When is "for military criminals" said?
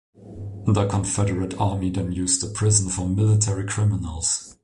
2.89-4.57